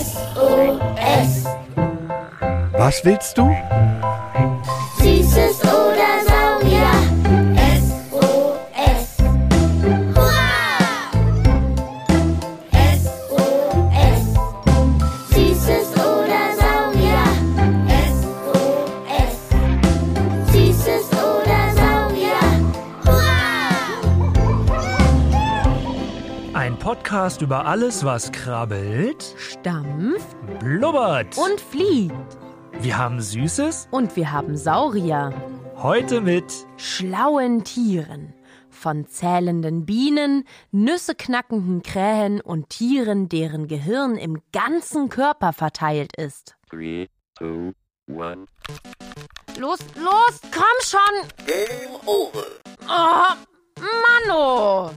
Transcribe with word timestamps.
SOS. 0.00 1.46
Was 2.78 3.04
willst 3.04 3.36
du? 3.36 3.50
Podcast 27.20 27.42
über 27.42 27.66
alles, 27.66 28.02
was 28.02 28.32
krabbelt, 28.32 29.22
Stampft 29.36 30.34
blubbert. 30.58 31.36
und 31.36 31.60
fliegt. 31.60 32.14
wir 32.80 32.96
haben 32.96 33.20
Süßes 33.20 33.88
Und 33.90 34.16
wir 34.16 34.32
haben 34.32 34.56
Saurier. 34.56 35.30
heute 35.76 36.22
mit 36.22 36.50
Schlauen 36.78 37.62
Tieren. 37.62 38.32
Von 38.70 39.06
zählenden 39.06 39.84
Bienen, 39.84 40.44
Nüsse 40.70 41.14
knackenden 41.14 41.82
Krähen 41.82 42.40
und 42.40 42.70
Tieren, 42.70 43.28
deren 43.28 43.68
Gehirn 43.68 44.16
im 44.16 44.40
ganzen 44.50 45.10
Körper 45.10 45.52
verteilt 45.52 46.16
ist. 46.16 46.56
Three, 46.70 47.06
two, 47.38 47.72
one. 48.08 48.46
Los, 49.58 49.80
los, 50.02 50.40
komm 50.50 50.80
schon! 50.82 51.28
Game 51.44 51.96
over. 52.06 52.46
Oh, 52.88 53.34
Manno! 53.78 54.92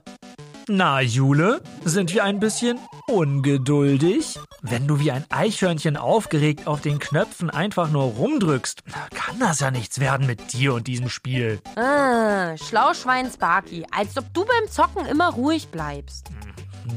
Na, 0.69 1.01
Jule, 1.01 1.61
sind 1.83 2.13
wir 2.13 2.23
ein 2.23 2.39
bisschen 2.39 2.79
ungeduldig? 3.07 4.39
Wenn 4.61 4.87
du 4.87 4.99
wie 4.99 5.11
ein 5.11 5.25
Eichhörnchen 5.29 5.97
aufgeregt 5.97 6.67
auf 6.67 6.79
den 6.79 6.99
Knöpfen 6.99 7.49
einfach 7.49 7.89
nur 7.89 8.03
rumdrückst, 8.03 8.83
kann 9.13 9.39
das 9.39 9.59
ja 9.59 9.71
nichts 9.71 9.99
werden 9.99 10.25
mit 10.25 10.53
dir 10.53 10.73
und 10.73 10.87
diesem 10.87 11.09
Spiel. 11.09 11.59
Ah, 11.75 12.55
Schlauschwein 12.55 13.29
Sparky, 13.29 13.85
als 13.91 14.17
ob 14.17 14.33
du 14.33 14.45
beim 14.45 14.71
Zocken 14.71 15.05
immer 15.05 15.31
ruhig 15.31 15.67
bleibst. 15.67 16.27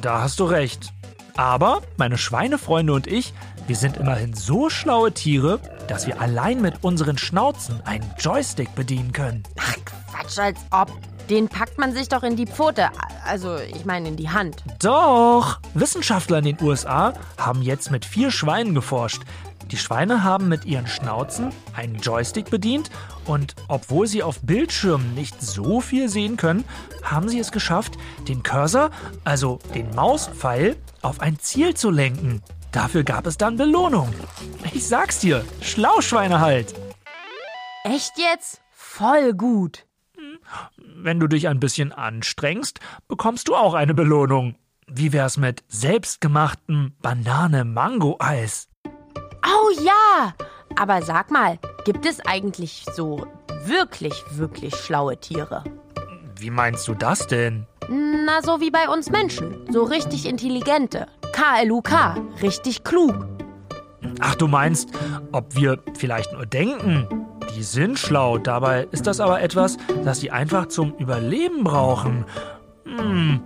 Da 0.01 0.23
hast 0.23 0.39
du 0.39 0.45
recht. 0.45 0.93
Aber 1.37 1.83
meine 1.97 2.19
Schweinefreunde 2.19 2.93
und 2.93 3.09
ich, 3.09 3.35
wir 3.67 3.77
sind 3.77 3.97
immerhin 3.97 4.33
so 4.33 4.71
schlaue 4.71 5.13
Tiere, 5.13 5.59
dass 5.89 6.07
wir 6.07 6.21
allein 6.21 6.61
mit 6.61 6.85
unseren 6.85 7.19
Schnauzen 7.19 7.81
einen 7.85 8.09
Joystick 8.19 8.75
bedienen 8.77 9.13
können. 9.13 9.43
Ach, 9.59 9.75
Quatsch, 9.85 10.39
als 10.39 10.61
ob. 10.71 10.93
Den 11.31 11.49
packt 11.49 11.79
man 11.79 11.93
sich 11.93 12.09
doch 12.09 12.23
in 12.23 12.37
die 12.37 12.47
Pfote. 12.47 12.91
Also, 13.25 13.57
ich 13.57 13.85
meine 13.85 14.09
in 14.09 14.17
die 14.17 14.31
Hand. 14.31 14.63
Doch! 14.81 15.59
Wissenschaftler 15.75 16.39
in 16.39 16.45
den 16.45 16.63
USA 16.63 17.15
haben 17.37 17.63
jetzt 17.63 17.91
mit 17.91 18.05
vier 18.05 18.31
Schweinen 18.31 18.75
geforscht. 18.75 19.23
Die 19.71 19.77
Schweine 19.77 20.23
haben 20.23 20.49
mit 20.49 20.65
ihren 20.65 20.87
Schnauzen 20.87 21.51
einen 21.75 21.97
Joystick 21.97 22.51
bedient 22.51 22.91
und 23.25 23.57
obwohl 23.67 24.07
sie 24.07 24.23
auf 24.23 24.41
Bildschirmen 24.43 25.15
nicht 25.15 25.43
so 25.43 25.81
viel 25.81 26.09
sehen 26.09 26.37
können, 26.37 26.65
haben 27.03 27.29
sie 27.29 27.41
es 27.41 27.51
geschafft, 27.51 27.95
den 28.29 28.45
Cursor, 28.45 28.91
also 29.25 29.59
den 29.75 29.93
Mauspfeil, 29.97 30.77
auf 31.03 31.21
ein 31.21 31.41
Ziel 31.41 31.75
zu 31.75 31.91
lenken. 31.91 32.43
Dafür 32.71 33.03
gab 33.03 33.27
es 33.27 33.39
dann 33.39 33.57
Belohnung. 33.57 34.13
Ich 34.73 34.87
sag's 34.87 35.19
dir, 35.19 35.45
Schlauschweine 35.61 36.41
halt. 36.41 36.75
Echt 37.85 38.13
jetzt? 38.19 38.61
Voll 38.71 39.33
gut. 39.35 39.86
Wenn 40.79 41.21
du 41.21 41.27
dich 41.27 41.49
ein 41.49 41.61
bisschen 41.61 41.93
anstrengst, 41.93 42.81
bekommst 43.09 43.49
du 43.49 43.55
auch 43.55 43.75
eine 43.75 43.95
Belohnung. 43.95 44.57
Wie 44.89 45.13
wär's 45.13 45.37
mit 45.37 45.65
selbstgemachtem 45.69 46.95
Banane-Mango-Eis? 47.03 48.69
Oh 49.45 49.71
ja! 49.83 50.35
Aber 50.77 51.03
sag 51.03 51.31
mal, 51.31 51.59
gibt 51.85 52.07
es 52.07 52.21
eigentlich 52.21 52.85
so 52.95 53.27
wirklich, 53.65 54.15
wirklich 54.33 54.77
schlaue 54.77 55.19
Tiere? 55.19 55.65
Wie 56.39 56.51
meinst 56.51 56.87
du 56.87 56.95
das 56.95 57.27
denn? 57.27 57.67
Na, 57.89 58.43
so 58.43 58.61
wie 58.61 58.71
bei 58.71 58.89
uns 58.89 59.11
Menschen. 59.11 59.71
So 59.73 59.85
richtig 59.85 60.27
intelligente. 60.27 61.07
KLUK. 61.33 61.91
Richtig 62.43 62.85
klug. 62.85 63.27
Ach, 64.21 64.35
du 64.35 64.49
meinst, 64.49 64.91
ob 65.33 65.55
wir 65.57 65.83
vielleicht 65.95 66.33
nur 66.33 66.47
denken? 66.47 67.07
Die 67.55 67.63
sind 67.63 67.99
schlau, 67.99 68.39
dabei 68.39 68.89
ist 68.91 69.07
das 69.07 69.21
aber 69.21 69.41
etwas, 69.41 69.77
das 70.05 70.21
sie 70.21 70.31
einfach 70.31 70.67
zum 70.67 70.95
Überleben 70.99 71.65
brauchen. 71.65 72.25
Hm. 72.85 73.41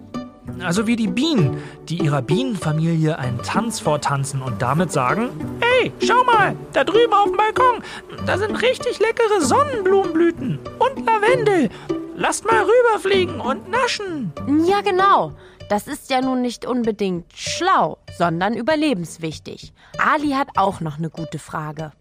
Also 0.64 0.86
wie 0.86 0.96
die 0.96 1.06
Bienen, 1.06 1.62
die 1.88 1.98
ihrer 1.98 2.22
Bienenfamilie 2.22 3.18
einen 3.18 3.40
Tanz 3.42 3.80
vortanzen 3.80 4.42
und 4.42 4.60
damit 4.60 4.90
sagen, 4.90 5.30
hey, 5.60 5.92
schau 6.04 6.24
mal, 6.24 6.56
da 6.72 6.84
drüben 6.84 7.12
auf 7.12 7.26
dem 7.26 7.36
Balkon, 7.36 7.82
da 8.26 8.36
sind 8.36 8.60
richtig 8.60 8.98
leckere 8.98 9.40
Sonnenblumenblüten 9.40 10.58
und 10.78 11.06
Lavendel. 11.06 11.70
Lasst 12.16 12.44
mal 12.44 12.64
rüberfliegen 12.64 13.40
und 13.40 13.70
naschen. 13.70 14.32
Ja, 14.66 14.80
genau. 14.80 15.32
Das 15.70 15.86
ist 15.86 16.10
ja 16.10 16.20
nun 16.20 16.42
nicht 16.42 16.66
unbedingt 16.66 17.32
schlau, 17.32 17.98
sondern 18.18 18.54
überlebenswichtig. 18.54 19.72
Ali 19.98 20.30
hat 20.30 20.48
auch 20.56 20.80
noch 20.80 20.98
eine 20.98 21.10
gute 21.10 21.38
Frage. 21.38 21.92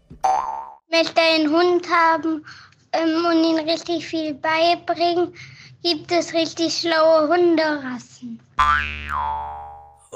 Möchte 0.90 1.20
einen 1.20 1.50
Hund 1.50 1.86
haben 1.90 2.44
ähm, 2.92 3.24
und 3.24 3.44
ihn 3.44 3.58
richtig 3.68 4.06
viel 4.06 4.34
beibringen, 4.34 5.34
gibt 5.82 6.10
es 6.12 6.32
richtig 6.34 6.74
schlaue 6.78 7.28
Hunderassen. 7.28 8.40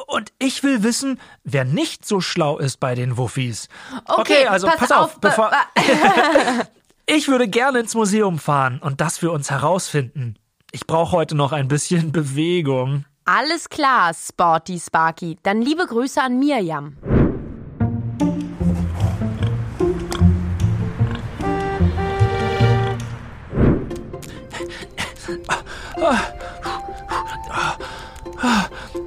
Und 0.07 0.33
ich 0.39 0.63
will 0.63 0.83
wissen, 0.83 1.21
wer 1.45 1.65
nicht 1.65 2.07
so 2.07 2.21
schlau 2.21 2.59
ist 2.59 2.79
bei 2.81 2.95
den 2.95 3.17
Wuffis. 3.17 3.69
Okay, 4.07 4.47
also 4.47 4.67
pass 4.67 4.77
pass, 4.77 4.93
auf, 4.93 5.01
auf, 5.05 5.15
be- 5.21 5.29
bevor. 5.29 5.51
ich 7.07 7.29
würde 7.29 7.49
gerne 7.49 7.81
ins 7.81 7.95
Museum 7.95 8.39
fahren 8.39 8.81
und 8.83 9.01
das 9.01 9.19
für 9.19 9.31
uns 9.31 9.51
herausfinden. 9.51 10.37
Ich 10.73 10.87
brauche 10.87 11.13
heute 11.13 11.37
noch 11.37 11.53
ein 11.53 11.69
bisschen 11.69 12.11
Bewegung. 12.13 13.05
Alles 13.25 13.71
klar, 13.71 14.13
Sporty 14.13 14.79
Sparky. 14.79 15.39
Dann 15.43 15.63
liebe 15.63 15.87
Grüße 15.87 16.21
an 16.21 16.39
Mirjam. 16.39 16.97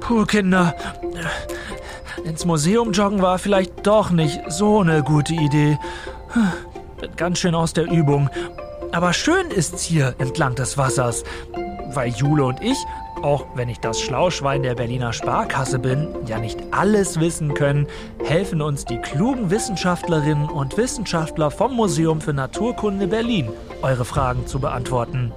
Puh, 0.00 0.24
Kinder. 0.24 0.74
Ins 2.24 2.44
Museum 2.44 2.92
joggen 2.92 3.22
war 3.22 3.38
vielleicht 3.38 3.86
doch 3.86 4.10
nicht 4.10 4.40
so 4.48 4.80
eine 4.80 5.02
gute 5.02 5.34
Idee. 5.34 5.78
Bin 7.00 7.10
ganz 7.16 7.38
schön 7.38 7.54
aus 7.54 7.72
der 7.72 7.90
Übung. 7.90 8.30
Aber 8.92 9.12
schön 9.12 9.50
ist's 9.50 9.82
hier 9.82 10.14
entlang 10.18 10.54
des 10.54 10.78
Wassers. 10.78 11.24
Weil 11.92 12.08
Jule 12.08 12.44
und 12.44 12.62
ich, 12.62 12.78
auch 13.22 13.44
wenn 13.54 13.68
ich 13.68 13.80
das 13.80 14.00
Schlauschwein 14.00 14.62
der 14.62 14.74
Berliner 14.74 15.12
Sparkasse 15.12 15.78
bin, 15.78 16.08
ja 16.26 16.38
nicht 16.38 16.58
alles 16.70 17.20
wissen 17.20 17.54
können, 17.54 17.86
helfen 18.24 18.62
uns 18.62 18.84
die 18.84 18.98
klugen 18.98 19.50
Wissenschaftlerinnen 19.50 20.48
und 20.48 20.76
Wissenschaftler 20.76 21.50
vom 21.50 21.74
Museum 21.74 22.20
für 22.20 22.32
Naturkunde 22.32 23.08
Berlin, 23.08 23.50
eure 23.82 24.04
Fragen 24.04 24.46
zu 24.46 24.58
beantworten. 24.58 25.32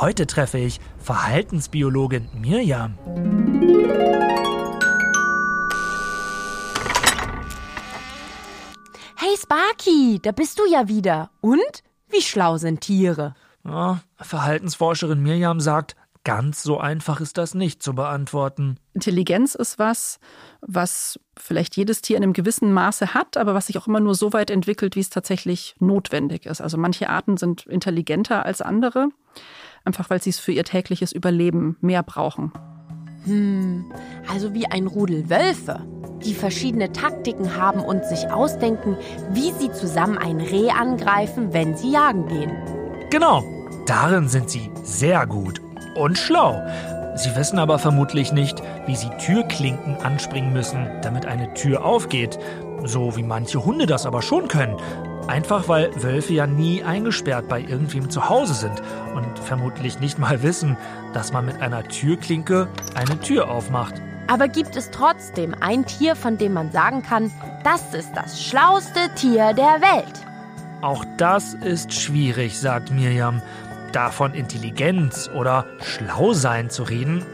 Heute 0.00 0.28
treffe 0.28 0.58
ich 0.58 0.78
Verhaltensbiologin 0.98 2.28
Mirjam. 2.40 2.96
Hey 9.16 9.36
Sparky, 9.36 10.20
da 10.22 10.30
bist 10.30 10.60
du 10.60 10.70
ja 10.70 10.86
wieder. 10.86 11.30
Und? 11.40 11.82
Wie 12.08 12.22
schlau 12.22 12.58
sind 12.58 12.82
Tiere? 12.82 13.34
Ja, 13.64 13.98
Verhaltensforscherin 14.18 15.20
Mirjam 15.20 15.58
sagt, 15.58 15.96
ganz 16.22 16.62
so 16.62 16.78
einfach 16.78 17.20
ist 17.20 17.36
das 17.36 17.54
nicht 17.54 17.82
zu 17.82 17.92
beantworten. 17.94 18.78
Intelligenz 18.94 19.56
ist 19.56 19.80
was, 19.80 20.20
was 20.60 21.18
vielleicht 21.36 21.76
jedes 21.76 22.02
Tier 22.02 22.18
in 22.18 22.22
einem 22.22 22.34
gewissen 22.34 22.72
Maße 22.72 23.14
hat, 23.14 23.36
aber 23.36 23.54
was 23.54 23.66
sich 23.66 23.78
auch 23.78 23.88
immer 23.88 23.98
nur 23.98 24.14
so 24.14 24.32
weit 24.32 24.50
entwickelt, 24.50 24.94
wie 24.94 25.00
es 25.00 25.10
tatsächlich 25.10 25.74
notwendig 25.80 26.46
ist. 26.46 26.60
Also 26.60 26.78
manche 26.78 27.08
Arten 27.08 27.36
sind 27.36 27.66
intelligenter 27.66 28.46
als 28.46 28.60
andere, 28.62 29.08
einfach 29.84 30.10
weil 30.10 30.22
sie 30.22 30.30
es 30.30 30.38
für 30.38 30.52
ihr 30.52 30.64
tägliches 30.64 31.12
Überleben 31.12 31.76
mehr 31.80 32.02
brauchen. 32.02 32.52
Also 34.30 34.54
wie 34.54 34.66
ein 34.66 34.86
Rudel 34.86 35.28
Wölfe, 35.28 35.80
die 36.24 36.34
verschiedene 36.34 36.92
Taktiken 36.92 37.56
haben 37.56 37.80
und 37.80 38.04
sich 38.04 38.30
ausdenken, 38.30 38.96
wie 39.30 39.52
sie 39.52 39.70
zusammen 39.72 40.16
ein 40.16 40.40
Reh 40.40 40.70
angreifen, 40.70 41.52
wenn 41.52 41.76
sie 41.76 41.92
jagen 41.92 42.26
gehen. 42.28 42.52
Genau, 43.10 43.42
darin 43.86 44.28
sind 44.28 44.50
sie 44.50 44.70
sehr 44.82 45.26
gut 45.26 45.60
und 45.94 46.16
schlau. 46.16 46.60
Sie 47.16 47.34
wissen 47.34 47.58
aber 47.58 47.78
vermutlich 47.78 48.32
nicht, 48.32 48.62
wie 48.86 48.96
sie 48.96 49.10
Türklinken 49.18 49.96
anspringen 49.96 50.52
müssen, 50.52 50.88
damit 51.02 51.26
eine 51.26 51.52
Tür 51.54 51.84
aufgeht. 51.84 52.38
So 52.84 53.16
wie 53.16 53.24
manche 53.24 53.64
Hunde 53.64 53.86
das 53.86 54.06
aber 54.06 54.22
schon 54.22 54.46
können. 54.46 54.76
Einfach 55.28 55.68
weil 55.68 55.90
Wölfe 56.02 56.32
ja 56.32 56.46
nie 56.46 56.82
eingesperrt 56.82 57.48
bei 57.48 57.60
irgendwem 57.60 58.08
zu 58.08 58.30
Hause 58.30 58.54
sind 58.54 58.82
und 59.14 59.38
vermutlich 59.38 60.00
nicht 60.00 60.18
mal 60.18 60.42
wissen, 60.42 60.78
dass 61.12 61.32
man 61.32 61.44
mit 61.44 61.60
einer 61.60 61.84
Türklinke 61.84 62.66
eine 62.94 63.20
Tür 63.20 63.50
aufmacht. 63.50 63.94
Aber 64.26 64.48
gibt 64.48 64.74
es 64.74 64.90
trotzdem 64.90 65.54
ein 65.60 65.84
Tier, 65.84 66.16
von 66.16 66.38
dem 66.38 66.54
man 66.54 66.72
sagen 66.72 67.02
kann, 67.02 67.30
das 67.62 67.94
ist 67.94 68.10
das 68.14 68.42
schlauste 68.42 69.10
Tier 69.16 69.52
der 69.52 69.80
Welt? 69.82 70.26
Auch 70.80 71.04
das 71.18 71.52
ist 71.52 71.92
schwierig, 71.92 72.58
sagt 72.58 72.90
Mirjam. 72.90 73.42
Davon 73.92 74.32
Intelligenz 74.32 75.28
oder 75.34 75.66
Schlausein 75.82 76.70
zu 76.70 76.84
reden, 76.84 77.24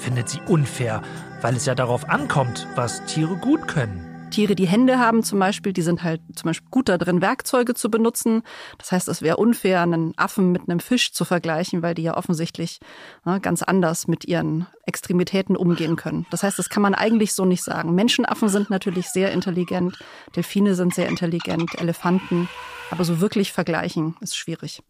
findet 0.00 0.28
sie 0.28 0.40
unfair, 0.46 1.02
weil 1.40 1.56
es 1.56 1.66
ja 1.66 1.74
darauf 1.74 2.08
ankommt, 2.08 2.68
was 2.76 3.04
Tiere 3.06 3.36
gut 3.36 3.66
können. 3.66 4.09
Tiere, 4.30 4.54
die 4.54 4.66
Hände 4.66 4.98
haben 4.98 5.22
zum 5.22 5.38
Beispiel, 5.38 5.72
die 5.72 5.82
sind 5.82 6.02
halt 6.02 6.20
zum 6.34 6.48
Beispiel 6.48 6.68
gut 6.70 6.88
da 6.88 6.98
drin, 6.98 7.20
Werkzeuge 7.20 7.74
zu 7.74 7.90
benutzen. 7.90 8.42
Das 8.78 8.92
heißt, 8.92 9.08
es 9.08 9.22
wäre 9.22 9.36
unfair, 9.36 9.82
einen 9.82 10.14
Affen 10.16 10.52
mit 10.52 10.62
einem 10.68 10.80
Fisch 10.80 11.12
zu 11.12 11.24
vergleichen, 11.24 11.82
weil 11.82 11.94
die 11.94 12.02
ja 12.02 12.16
offensichtlich 12.16 12.80
ne, 13.24 13.40
ganz 13.40 13.62
anders 13.62 14.08
mit 14.08 14.24
ihren 14.24 14.66
Extremitäten 14.86 15.56
umgehen 15.56 15.96
können. 15.96 16.26
Das 16.30 16.42
heißt, 16.42 16.58
das 16.58 16.68
kann 16.68 16.82
man 16.82 16.94
eigentlich 16.94 17.32
so 17.32 17.44
nicht 17.44 17.62
sagen. 17.62 17.94
Menschenaffen 17.94 18.48
sind 18.48 18.70
natürlich 18.70 19.08
sehr 19.08 19.32
intelligent, 19.32 19.98
Delfine 20.34 20.74
sind 20.74 20.94
sehr 20.94 21.08
intelligent, 21.08 21.80
Elefanten. 21.80 22.48
Aber 22.90 23.04
so 23.04 23.20
wirklich 23.20 23.52
vergleichen 23.52 24.16
ist 24.20 24.36
schwierig. 24.36 24.82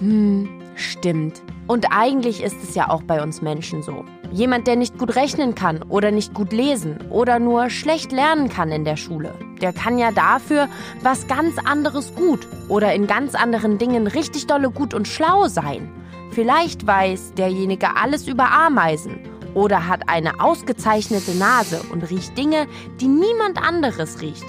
Hm, 0.00 0.48
stimmt. 0.74 1.42
Und 1.66 1.86
eigentlich 1.90 2.42
ist 2.42 2.56
es 2.62 2.74
ja 2.74 2.88
auch 2.88 3.02
bei 3.02 3.22
uns 3.22 3.42
Menschen 3.42 3.82
so. 3.82 4.04
Jemand, 4.32 4.68
der 4.68 4.76
nicht 4.76 4.96
gut 4.96 5.16
rechnen 5.16 5.54
kann 5.56 5.82
oder 5.82 6.12
nicht 6.12 6.34
gut 6.34 6.52
lesen 6.52 6.98
oder 7.10 7.40
nur 7.40 7.68
schlecht 7.68 8.12
lernen 8.12 8.48
kann 8.48 8.70
in 8.70 8.84
der 8.84 8.96
Schule, 8.96 9.34
der 9.60 9.72
kann 9.72 9.98
ja 9.98 10.12
dafür 10.12 10.68
was 11.02 11.26
ganz 11.26 11.58
anderes 11.58 12.14
gut 12.14 12.46
oder 12.68 12.94
in 12.94 13.08
ganz 13.08 13.34
anderen 13.34 13.78
Dingen 13.78 14.06
richtig 14.06 14.46
dolle 14.46 14.70
gut 14.70 14.94
und 14.94 15.08
schlau 15.08 15.48
sein. 15.48 15.90
Vielleicht 16.30 16.86
weiß 16.86 17.34
derjenige 17.34 17.96
alles 17.96 18.28
über 18.28 18.52
Ameisen 18.52 19.18
oder 19.54 19.88
hat 19.88 20.08
eine 20.08 20.40
ausgezeichnete 20.40 21.32
Nase 21.32 21.80
und 21.92 22.08
riecht 22.08 22.38
Dinge, 22.38 22.68
die 23.00 23.08
niemand 23.08 23.60
anderes 23.60 24.20
riecht. 24.20 24.44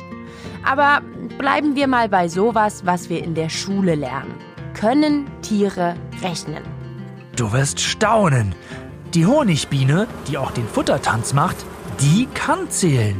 Aber 0.63 1.01
bleiben 1.39 1.75
wir 1.75 1.87
mal 1.87 2.07
bei 2.07 2.27
sowas, 2.27 2.85
was 2.85 3.09
wir 3.09 3.23
in 3.23 3.33
der 3.33 3.49
Schule 3.49 3.95
lernen. 3.95 4.35
Können 4.75 5.25
Tiere 5.41 5.95
rechnen? 6.21 6.63
Du 7.35 7.51
wirst 7.51 7.79
staunen. 7.79 8.53
Die 9.13 9.25
Honigbiene, 9.25 10.07
die 10.29 10.37
auch 10.37 10.51
den 10.51 10.65
Futtertanz 10.65 11.33
macht, 11.33 11.57
die 11.99 12.27
kann 12.33 12.69
zählen. 12.69 13.17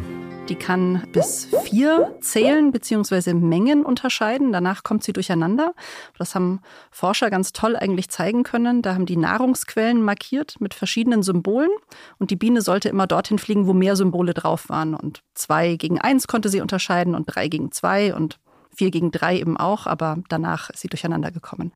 Die 0.48 0.56
kann 0.56 1.04
bis 1.12 1.50
vier 1.66 2.16
zählen 2.22 2.72
bzw. 2.72 3.34
Mengen 3.34 3.84
unterscheiden. 3.84 4.54
Danach 4.54 4.84
kommt 4.84 5.04
sie 5.04 5.12
durcheinander. 5.12 5.74
Das 6.18 6.34
haben 6.34 6.62
Forscher 6.92 7.30
ganz 7.30 7.52
toll 7.52 7.76
eigentlich 7.76 8.10
zeigen 8.10 8.44
können. 8.44 8.82
Da 8.82 8.94
haben 8.94 9.06
die 9.06 9.18
Nahrungsquellen 9.18 10.02
markiert 10.02 10.56
mit 10.62 10.74
verschiedenen 10.74 11.24
Symbolen. 11.24 11.72
Und 12.20 12.32
die 12.32 12.38
Biene 12.38 12.62
sollte 12.62 12.88
immer 12.88 13.06
dorthin 13.06 13.38
fliegen, 13.38 13.68
wo 13.68 13.74
mehr 13.74 13.98
Symbole 13.98 14.34
drauf 14.34 14.70
waren. 14.70 14.96
Und 14.96 15.24
zwei 15.34 15.76
gegen 15.76 16.00
eins 16.00 16.26
konnte 16.26 16.48
sie 16.48 16.62
unterscheiden 16.62 17.16
und 17.16 17.26
drei 17.26 17.50
gegen 17.50 17.74
zwei 17.74 18.16
und 18.16 18.40
vier 18.74 18.92
gegen 18.92 19.12
drei 19.12 19.38
eben 19.38 19.58
auch. 19.58 19.88
Aber 19.88 20.20
danach 20.30 20.70
ist 20.70 20.80
sie 20.80 20.88
durcheinander 20.88 21.32
gekommen. 21.32 21.74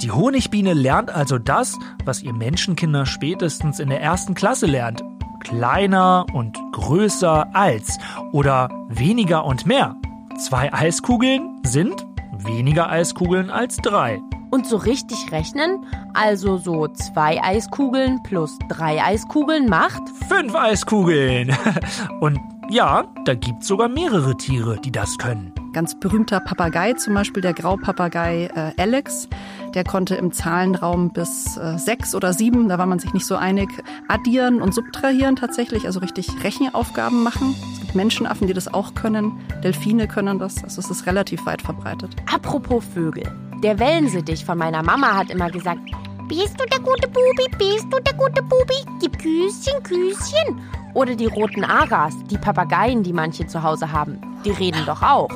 Die 0.00 0.12
Honigbiene 0.12 0.74
lernt 0.74 1.10
also 1.10 1.38
das, 1.38 1.76
was 2.04 2.22
ihr 2.22 2.32
Menschenkinder 2.32 3.04
spätestens 3.04 3.80
in 3.80 3.88
der 3.88 4.00
ersten 4.00 4.34
Klasse 4.34 4.66
lernt. 4.66 5.02
Kleiner 5.40 6.24
und 6.32 6.56
größer 6.72 7.48
als 7.52 7.98
oder 8.32 8.68
weniger 8.88 9.44
und 9.44 9.66
mehr. 9.66 9.96
Zwei 10.38 10.72
Eiskugeln 10.72 11.60
sind 11.64 12.06
weniger 12.44 12.88
Eiskugeln 12.88 13.50
als 13.50 13.78
drei. 13.78 14.20
Und 14.50 14.66
so 14.66 14.76
richtig 14.76 15.32
rechnen, 15.32 15.84
also 16.14 16.58
so 16.58 16.86
zwei 16.88 17.42
Eiskugeln 17.42 18.22
plus 18.22 18.56
drei 18.68 19.02
Eiskugeln 19.02 19.68
macht 19.68 20.02
Fünf 20.28 20.54
Eiskugeln. 20.54 21.56
Und 22.20 22.38
ja, 22.70 23.04
da 23.24 23.34
gibt's 23.34 23.66
sogar 23.66 23.88
mehrere 23.88 24.36
Tiere, 24.36 24.78
die 24.80 24.92
das 24.92 25.18
können. 25.18 25.52
Ganz 25.72 25.98
berühmter 26.00 26.40
Papagei, 26.40 26.94
zum 26.94 27.14
Beispiel 27.14 27.42
der 27.42 27.52
Graupapagei 27.52 28.50
äh, 28.54 28.80
Alex, 28.80 29.28
der 29.74 29.84
konnte 29.84 30.14
im 30.14 30.32
Zahlenraum 30.32 31.10
bis 31.10 31.56
äh, 31.56 31.78
sechs 31.78 32.14
oder 32.14 32.32
sieben, 32.32 32.68
da 32.68 32.78
war 32.78 32.86
man 32.86 32.98
sich 32.98 33.12
nicht 33.12 33.26
so 33.26 33.36
einig, 33.36 33.68
addieren 34.08 34.62
und 34.62 34.74
subtrahieren 34.74 35.36
tatsächlich, 35.36 35.86
also 35.86 36.00
richtig 36.00 36.28
Rechenaufgaben 36.42 37.22
machen. 37.22 37.54
Es 37.74 37.80
gibt 37.80 37.94
Menschenaffen, 37.94 38.46
die 38.46 38.54
das 38.54 38.72
auch 38.72 38.94
können. 38.94 39.38
Delfine 39.62 40.08
können 40.08 40.38
das, 40.38 40.64
also 40.64 40.80
es 40.80 40.90
ist 40.90 41.06
relativ 41.06 41.44
weit 41.46 41.60
verbreitet. 41.62 42.16
Apropos 42.32 42.84
Vögel. 42.94 43.24
Der 43.62 43.78
Wellensittich 43.78 44.44
von 44.44 44.56
meiner 44.56 44.82
Mama 44.82 45.16
hat 45.16 45.30
immer 45.30 45.50
gesagt, 45.50 45.80
bist 46.28 46.60
du 46.60 46.64
der 46.66 46.80
gute 46.80 47.08
Bubi, 47.08 47.46
bist 47.58 47.86
du 47.90 47.98
der 48.00 48.14
gute 48.14 48.42
Bubi, 48.42 48.84
gib 49.00 49.18
Küsschen, 49.18 49.82
Küsschen. 49.82 50.60
Oder 50.94 51.14
die 51.14 51.26
roten 51.26 51.64
Aras, 51.64 52.14
die 52.30 52.38
Papageien, 52.38 53.02
die 53.02 53.12
manche 53.12 53.46
zu 53.46 53.62
Hause 53.62 53.92
haben, 53.92 54.18
die 54.44 54.50
reden 54.50 54.84
doch 54.86 55.02
auch. 55.02 55.30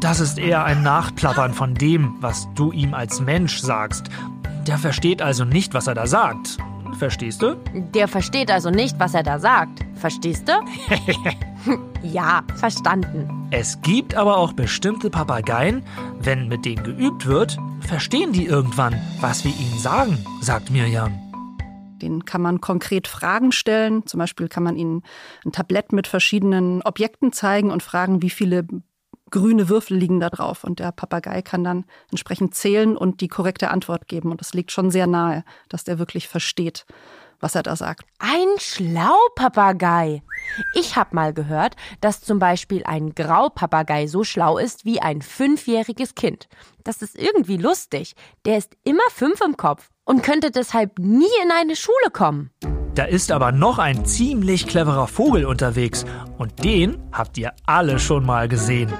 Das 0.00 0.20
ist 0.20 0.38
eher 0.38 0.64
ein 0.64 0.82
Nachplappern 0.82 1.52
von 1.52 1.74
dem, 1.74 2.16
was 2.20 2.48
du 2.54 2.72
ihm 2.72 2.94
als 2.94 3.20
Mensch 3.20 3.58
sagst. 3.58 4.06
Der 4.66 4.78
versteht 4.78 5.20
also 5.20 5.44
nicht, 5.44 5.74
was 5.74 5.86
er 5.86 5.94
da 5.94 6.06
sagt. 6.06 6.56
Verstehst 6.98 7.42
du? 7.42 7.56
Der 7.94 8.08
versteht 8.08 8.50
also 8.50 8.70
nicht, 8.70 8.98
was 8.98 9.14
er 9.14 9.22
da 9.22 9.38
sagt. 9.38 9.84
Verstehst 9.94 10.48
du? 10.48 10.52
ja, 12.02 12.42
verstanden. 12.56 13.48
Es 13.50 13.80
gibt 13.82 14.14
aber 14.14 14.38
auch 14.38 14.52
bestimmte 14.52 15.10
Papageien, 15.10 15.82
wenn 16.20 16.48
mit 16.48 16.64
denen 16.64 16.82
geübt 16.82 17.26
wird, 17.26 17.58
verstehen 17.80 18.32
die 18.32 18.46
irgendwann, 18.46 18.94
was 19.20 19.44
wir 19.44 19.52
ihnen 19.52 19.78
sagen, 19.78 20.18
sagt 20.40 20.70
Mirjam. 20.70 21.18
Den 22.00 22.24
kann 22.24 22.40
man 22.40 22.60
konkret 22.60 23.08
Fragen 23.08 23.52
stellen. 23.52 24.06
Zum 24.06 24.18
Beispiel 24.18 24.48
kann 24.48 24.62
man 24.62 24.76
ihnen 24.76 25.02
ein 25.44 25.52
Tablett 25.52 25.92
mit 25.92 26.06
verschiedenen 26.06 26.82
Objekten 26.82 27.32
zeigen 27.32 27.70
und 27.70 27.82
fragen, 27.82 28.22
wie 28.22 28.30
viele 28.30 28.66
grüne 29.30 29.68
Würfel 29.68 29.96
liegen 29.96 30.20
da 30.20 30.30
drauf. 30.30 30.64
Und 30.64 30.78
der 30.78 30.92
Papagei 30.92 31.42
kann 31.42 31.64
dann 31.64 31.84
entsprechend 32.10 32.54
zählen 32.54 32.96
und 32.96 33.20
die 33.20 33.28
korrekte 33.28 33.70
Antwort 33.70 34.08
geben. 34.08 34.30
Und 34.30 34.40
das 34.40 34.54
liegt 34.54 34.72
schon 34.72 34.90
sehr 34.90 35.06
nahe, 35.06 35.44
dass 35.68 35.84
der 35.84 35.98
wirklich 35.98 36.28
versteht, 36.28 36.86
was 37.40 37.54
er 37.54 37.62
da 37.62 37.76
sagt. 37.76 38.04
Ein 38.18 38.48
Schlaupapagei. 38.58 40.22
Ich 40.74 40.96
habe 40.96 41.14
mal 41.14 41.32
gehört, 41.32 41.76
dass 42.00 42.20
zum 42.20 42.38
Beispiel 42.38 42.84
ein 42.84 43.14
Graupapagei 43.14 44.06
so 44.06 44.24
schlau 44.24 44.58
ist 44.58 44.84
wie 44.84 45.00
ein 45.00 45.22
fünfjähriges 45.22 46.14
Kind. 46.14 46.48
Das 46.84 47.02
ist 47.02 47.18
irgendwie 47.18 47.56
lustig. 47.56 48.14
Der 48.44 48.58
ist 48.58 48.76
immer 48.84 49.08
fünf 49.10 49.40
im 49.40 49.56
Kopf 49.56 49.90
und 50.04 50.22
könnte 50.22 50.50
deshalb 50.50 50.98
nie 50.98 51.30
in 51.42 51.50
eine 51.50 51.76
Schule 51.76 52.10
kommen. 52.12 52.50
Da 52.94 53.04
ist 53.04 53.30
aber 53.30 53.52
noch 53.52 53.78
ein 53.78 54.04
ziemlich 54.04 54.66
cleverer 54.66 55.06
Vogel 55.06 55.46
unterwegs 55.46 56.04
und 56.38 56.64
den 56.64 56.98
habt 57.12 57.38
ihr 57.38 57.52
alle 57.64 57.98
schon 58.00 58.26
mal 58.26 58.48
gesehen. 58.48 58.92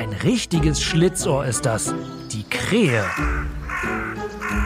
Ein 0.00 0.14
richtiges 0.14 0.82
Schlitzohr 0.82 1.44
ist 1.44 1.66
das, 1.66 1.94
die 2.32 2.44
Krähe. 2.44 3.04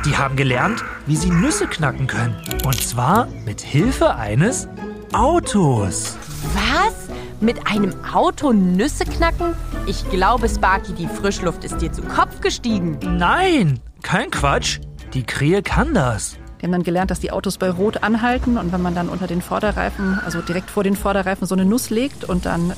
Die 0.06 0.16
haben 0.16 0.36
gelernt, 0.36 0.84
wie 1.06 1.16
sie 1.16 1.28
Nüsse 1.28 1.66
knacken 1.66 2.06
können. 2.06 2.36
Und 2.64 2.80
zwar 2.80 3.26
mit 3.44 3.60
Hilfe 3.60 4.14
eines 4.14 4.68
Autos. 5.12 6.16
Was? 6.54 7.08
Mit 7.40 7.66
einem 7.66 7.92
Auto 8.12 8.52
Nüsse 8.52 9.06
knacken? 9.06 9.54
Ich 9.86 10.08
glaube, 10.08 10.48
Sparky, 10.48 10.92
die 10.92 11.08
Frischluft 11.08 11.64
ist 11.64 11.78
dir 11.80 11.92
zu 11.92 12.02
Kopf 12.02 12.40
gestiegen. 12.40 13.00
Nein, 13.02 13.80
kein 14.04 14.30
Quatsch. 14.30 14.78
Die 15.14 15.24
Krähe 15.24 15.64
kann 15.64 15.94
das. 15.94 16.36
Die 16.60 16.66
haben 16.66 16.72
dann 16.72 16.84
gelernt, 16.84 17.10
dass 17.10 17.18
die 17.18 17.32
Autos 17.32 17.58
bei 17.58 17.70
Rot 17.70 18.04
anhalten 18.04 18.56
und 18.56 18.72
wenn 18.72 18.80
man 18.80 18.94
dann 18.94 19.08
unter 19.08 19.26
den 19.26 19.42
Vorderreifen, 19.42 20.18
also 20.24 20.40
direkt 20.42 20.70
vor 20.70 20.84
den 20.84 20.94
Vorderreifen 20.94 21.44
so 21.44 21.56
eine 21.56 21.64
Nuss 21.64 21.90
legt 21.90 22.22
und 22.22 22.46
dann 22.46 22.72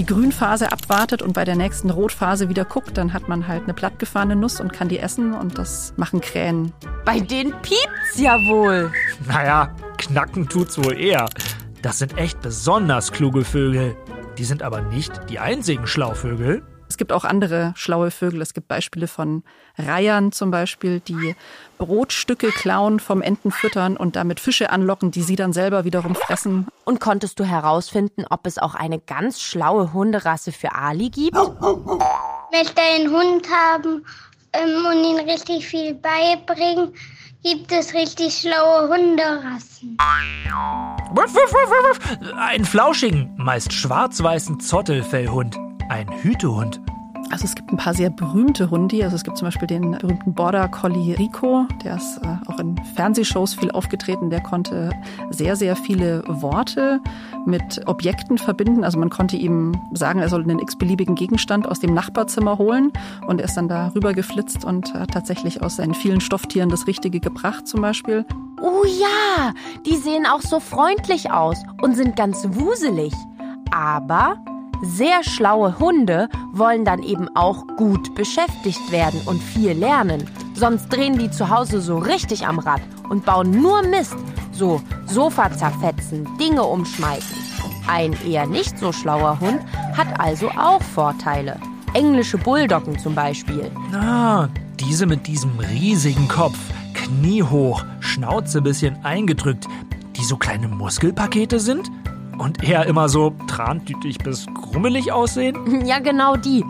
die 0.00 0.06
Grünphase 0.06 0.72
abwartet 0.72 1.20
und 1.20 1.34
bei 1.34 1.44
der 1.44 1.56
nächsten 1.56 1.90
Rotphase 1.90 2.48
wieder 2.48 2.64
guckt, 2.64 2.96
dann 2.96 3.12
hat 3.12 3.28
man 3.28 3.46
halt 3.46 3.64
eine 3.64 3.74
plattgefahrene 3.74 4.34
Nuss 4.34 4.58
und 4.58 4.72
kann 4.72 4.88
die 4.88 4.98
essen 4.98 5.34
und 5.34 5.58
das 5.58 5.92
machen 5.98 6.22
Krähen. 6.22 6.72
Bei 7.04 7.20
denen 7.20 7.52
piept's 7.60 8.18
ja 8.18 8.38
wohl. 8.46 8.90
Naja, 9.28 9.76
knacken 9.98 10.48
tut's 10.48 10.82
wohl 10.82 10.98
eher. 10.98 11.28
Das 11.82 11.98
sind 11.98 12.16
echt 12.16 12.40
besonders 12.40 13.12
kluge 13.12 13.44
Vögel. 13.44 13.94
Die 14.38 14.44
sind 14.44 14.62
aber 14.62 14.80
nicht 14.80 15.28
die 15.28 15.38
einzigen 15.38 15.86
Schlauvögel. 15.86 16.62
Es 16.90 16.96
gibt 16.96 17.12
auch 17.12 17.22
andere 17.24 17.72
schlaue 17.76 18.10
Vögel. 18.10 18.42
Es 18.42 18.52
gibt 18.52 18.66
Beispiele 18.66 19.06
von 19.06 19.44
Reihern 19.78 20.32
zum 20.32 20.50
Beispiel, 20.50 20.98
die 20.98 21.36
Brotstücke 21.78 22.48
klauen, 22.48 22.98
vom 22.98 23.22
Enten 23.22 23.52
füttern 23.52 23.96
und 23.96 24.16
damit 24.16 24.40
Fische 24.40 24.70
anlocken, 24.70 25.12
die 25.12 25.22
sie 25.22 25.36
dann 25.36 25.52
selber 25.52 25.84
wiederum 25.84 26.16
fressen. 26.16 26.66
Und 26.84 27.00
konntest 27.00 27.38
du 27.38 27.44
herausfinden, 27.44 28.24
ob 28.28 28.44
es 28.44 28.58
auch 28.58 28.74
eine 28.74 28.98
ganz 28.98 29.40
schlaue 29.40 29.92
Hunderasse 29.92 30.50
für 30.50 30.74
Ali 30.74 31.10
gibt? 31.10 31.36
Möchte 31.36 32.82
einen 32.82 33.12
Hund 33.12 33.46
haben 33.48 34.04
ähm, 34.52 34.84
und 34.84 35.04
ihn 35.04 35.30
richtig 35.30 35.68
viel 35.68 35.94
beibringen, 35.94 36.92
gibt 37.44 37.70
es 37.70 37.94
richtig 37.94 38.36
schlaue 38.36 38.88
Hunderassen. 38.88 39.96
Wuff, 41.12 41.32
wuff, 41.32 41.52
wuff, 41.52 41.70
wuff. 41.70 42.34
Einen 42.36 42.64
flauschigen, 42.64 43.32
meist 43.36 43.72
schwarz-weißen 43.72 44.58
Zottelfellhund. 44.58 45.56
Ein 45.90 46.08
Hütehund? 46.22 46.80
Also 47.30 47.44
es 47.44 47.54
gibt 47.54 47.70
ein 47.70 47.76
paar 47.76 47.94
sehr 47.94 48.10
berühmte 48.10 48.70
Hundi. 48.70 49.04
Also 49.04 49.14
es 49.14 49.22
gibt 49.22 49.36
zum 49.36 49.46
Beispiel 49.46 49.68
den 49.68 49.92
berühmten 49.92 50.34
Border 50.34 50.68
Collie 50.68 51.16
Rico, 51.16 51.66
der 51.84 51.96
ist 51.96 52.18
äh, 52.18 52.36
auch 52.46 52.58
in 52.58 52.76
Fernsehshows 52.96 53.54
viel 53.54 53.70
aufgetreten. 53.70 54.30
Der 54.30 54.40
konnte 54.40 54.90
sehr, 55.30 55.54
sehr 55.54 55.76
viele 55.76 56.24
Worte 56.26 57.00
mit 57.46 57.86
Objekten 57.86 58.38
verbinden. 58.38 58.82
Also 58.82 58.98
man 58.98 59.10
konnte 59.10 59.36
ihm 59.36 59.80
sagen, 59.92 60.18
er 60.20 60.28
soll 60.28 60.42
einen 60.42 60.58
x-beliebigen 60.58 61.14
Gegenstand 61.14 61.68
aus 61.68 61.78
dem 61.78 61.94
Nachbarzimmer 61.94 62.58
holen 62.58 62.92
und 63.26 63.40
er 63.40 63.44
ist 63.44 63.56
dann 63.56 63.68
da 63.68 63.92
rüber 63.94 64.12
geflitzt 64.12 64.64
und 64.64 64.92
hat 64.94 65.12
tatsächlich 65.12 65.62
aus 65.62 65.76
seinen 65.76 65.94
vielen 65.94 66.20
Stofftieren 66.20 66.68
das 66.68 66.88
Richtige 66.88 67.20
gebracht 67.20 67.68
zum 67.68 67.80
Beispiel. 67.80 68.24
Oh 68.60 68.84
ja, 68.84 69.52
die 69.86 69.96
sehen 69.96 70.26
auch 70.26 70.42
so 70.42 70.58
freundlich 70.58 71.30
aus 71.30 71.62
und 71.80 71.96
sind 71.96 72.16
ganz 72.16 72.44
wuselig. 72.50 73.12
Aber 73.72 74.36
sehr 74.82 75.22
schlaue 75.22 75.78
Hunde 75.78 76.28
wollen 76.52 76.84
dann 76.84 77.02
eben 77.02 77.28
auch 77.34 77.66
gut 77.76 78.14
beschäftigt 78.14 78.90
werden 78.90 79.20
und 79.26 79.42
viel 79.42 79.72
lernen. 79.72 80.24
Sonst 80.54 80.88
drehen 80.88 81.18
die 81.18 81.30
zu 81.30 81.50
Hause 81.50 81.80
so 81.80 81.98
richtig 81.98 82.46
am 82.46 82.58
Rad 82.58 82.80
und 83.08 83.24
bauen 83.24 83.50
nur 83.50 83.82
Mist. 83.82 84.16
So 84.52 84.80
Sofa 85.06 85.50
zerfetzen, 85.52 86.26
Dinge 86.38 86.62
umschmeißen. 86.62 87.36
Ein 87.86 88.14
eher 88.26 88.46
nicht 88.46 88.78
so 88.78 88.92
schlauer 88.92 89.40
Hund 89.40 89.60
hat 89.96 90.20
also 90.20 90.48
auch 90.50 90.82
Vorteile. 90.82 91.58
Englische 91.94 92.38
Bulldoggen 92.38 92.98
zum 92.98 93.14
Beispiel. 93.14 93.70
Ah, 93.92 94.48
diese 94.78 95.06
mit 95.06 95.26
diesem 95.26 95.58
riesigen 95.58 96.28
Kopf, 96.28 96.58
kniehoch, 96.94 97.84
Schnauze 98.00 98.62
bisschen 98.62 99.04
eingedrückt, 99.04 99.66
die 100.16 100.24
so 100.24 100.36
kleine 100.36 100.68
Muskelpakete 100.68 101.58
sind? 101.58 101.90
Und 102.40 102.64
eher 102.64 102.86
immer 102.86 103.10
so 103.10 103.34
trantütig 103.46 104.16
bis 104.16 104.46
grummelig 104.54 105.12
aussehen? 105.12 105.84
Ja, 105.86 105.98
genau 105.98 106.36
die. 106.36 106.64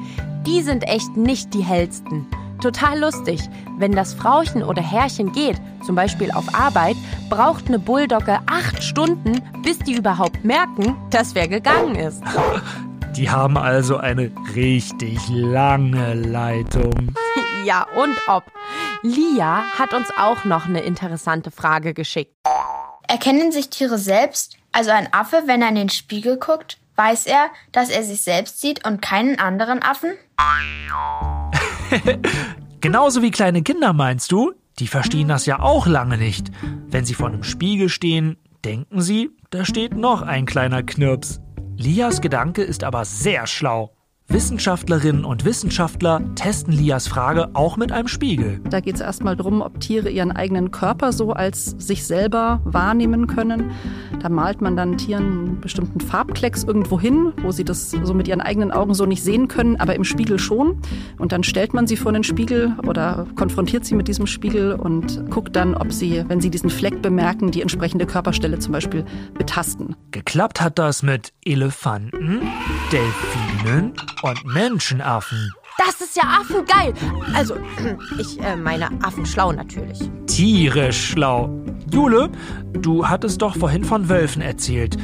Die 0.44 0.62
sind 0.62 0.82
echt 0.82 1.16
nicht 1.16 1.54
die 1.54 1.62
hellsten. 1.62 2.26
Total 2.60 2.98
lustig. 2.98 3.40
Wenn 3.78 3.92
das 3.92 4.12
Frauchen 4.14 4.64
oder 4.64 4.82
Herrchen 4.82 5.30
geht, 5.30 5.60
zum 5.86 5.94
Beispiel 5.94 6.32
auf 6.32 6.52
Arbeit, 6.52 6.96
braucht 7.28 7.68
eine 7.68 7.78
Bulldogge 7.78 8.40
acht 8.46 8.82
Stunden, 8.82 9.40
bis 9.62 9.78
die 9.78 9.94
überhaupt 9.94 10.44
merken, 10.44 10.96
dass 11.10 11.36
wer 11.36 11.46
gegangen 11.46 11.94
ist. 11.94 12.20
Die 13.16 13.28
haben 13.28 13.56
also 13.56 13.96
eine 13.96 14.30
richtig 14.54 15.18
lange 15.28 16.14
Leitung. 16.14 17.14
Ja, 17.66 17.86
und 17.94 18.16
ob. 18.26 18.44
Lia 19.02 19.62
hat 19.78 19.92
uns 19.92 20.08
auch 20.16 20.44
noch 20.46 20.66
eine 20.66 20.80
interessante 20.80 21.50
Frage 21.50 21.92
geschickt. 21.92 22.34
Erkennen 23.10 23.50
sich 23.50 23.70
Tiere 23.70 23.98
selbst? 23.98 24.56
Also 24.70 24.92
ein 24.92 25.12
Affe, 25.12 25.42
wenn 25.46 25.62
er 25.62 25.70
in 25.70 25.74
den 25.74 25.88
Spiegel 25.88 26.36
guckt, 26.36 26.78
weiß 26.94 27.26
er, 27.26 27.48
dass 27.72 27.88
er 27.90 28.04
sich 28.04 28.22
selbst 28.22 28.60
sieht 28.60 28.86
und 28.86 29.02
keinen 29.02 29.40
anderen 29.40 29.82
Affen? 29.82 30.12
Genauso 32.80 33.20
wie 33.20 33.32
kleine 33.32 33.62
Kinder 33.62 33.92
meinst 33.94 34.30
du? 34.30 34.52
Die 34.78 34.86
verstehen 34.86 35.26
das 35.26 35.44
ja 35.44 35.58
auch 35.58 35.88
lange 35.88 36.18
nicht. 36.18 36.52
Wenn 36.86 37.04
sie 37.04 37.14
vor 37.14 37.26
einem 37.26 37.42
Spiegel 37.42 37.88
stehen, 37.88 38.36
denken 38.64 39.00
sie, 39.00 39.30
da 39.50 39.64
steht 39.64 39.96
noch 39.96 40.22
ein 40.22 40.46
kleiner 40.46 40.84
Knirps. 40.84 41.40
Lias 41.76 42.20
Gedanke 42.20 42.62
ist 42.62 42.84
aber 42.84 43.04
sehr 43.04 43.48
schlau. 43.48 43.90
Wissenschaftlerinnen 44.32 45.24
und 45.24 45.44
Wissenschaftler 45.44 46.22
testen 46.36 46.72
Lias 46.72 47.08
Frage 47.08 47.50
auch 47.54 47.76
mit 47.76 47.90
einem 47.90 48.06
Spiegel. 48.06 48.60
Da 48.70 48.78
geht 48.78 48.94
es 48.94 49.00
erstmal 49.00 49.34
darum, 49.34 49.60
ob 49.60 49.80
Tiere 49.80 50.08
ihren 50.08 50.30
eigenen 50.30 50.70
Körper 50.70 51.12
so 51.12 51.32
als 51.32 51.74
sich 51.78 52.06
selber 52.06 52.60
wahrnehmen 52.62 53.26
können. 53.26 53.72
Da 54.22 54.28
malt 54.28 54.60
man 54.60 54.76
dann 54.76 54.96
Tieren 54.98 55.24
einen 55.24 55.60
bestimmten 55.60 55.98
Farbklecks 55.98 56.62
irgendwo 56.62 57.00
hin, 57.00 57.32
wo 57.42 57.50
sie 57.50 57.64
das 57.64 57.90
so 57.90 58.14
mit 58.14 58.28
ihren 58.28 58.40
eigenen 58.40 58.70
Augen 58.70 58.94
so 58.94 59.04
nicht 59.04 59.24
sehen 59.24 59.48
können, 59.48 59.74
aber 59.76 59.96
im 59.96 60.04
Spiegel 60.04 60.38
schon. 60.38 60.80
Und 61.18 61.32
dann 61.32 61.42
stellt 61.42 61.74
man 61.74 61.88
sie 61.88 61.96
vor 61.96 62.12
den 62.12 62.22
Spiegel 62.22 62.76
oder 62.86 63.26
konfrontiert 63.34 63.84
sie 63.84 63.96
mit 63.96 64.06
diesem 64.06 64.28
Spiegel 64.28 64.74
und 64.74 65.28
guckt 65.30 65.56
dann, 65.56 65.74
ob 65.74 65.92
sie, 65.92 66.24
wenn 66.28 66.40
sie 66.40 66.50
diesen 66.50 66.70
Fleck 66.70 67.02
bemerken, 67.02 67.50
die 67.50 67.62
entsprechende 67.62 68.06
Körperstelle 68.06 68.60
zum 68.60 68.72
Beispiel 68.72 69.04
betasten. 69.36 69.96
Geklappt 70.12 70.60
hat 70.60 70.78
das 70.78 71.02
mit 71.02 71.32
Elefanten, 71.44 72.42
Delfinen 72.92 73.92
und 74.22 74.44
Menschenaffen. 74.44 75.52
Das 75.78 76.00
ist 76.00 76.16
ja 76.16 76.24
affengeil. 76.24 76.92
Also, 77.34 77.56
ich 78.18 78.40
äh, 78.40 78.56
meine 78.56 78.90
affenschlau 79.02 79.52
natürlich. 79.52 79.98
Tierisch 80.26 81.10
schlau. 81.10 81.50
Jule, 81.90 82.30
du 82.72 83.08
hattest 83.08 83.42
doch 83.42 83.56
vorhin 83.56 83.84
von 83.84 84.08
Wölfen 84.08 84.42
erzählt. 84.42 84.96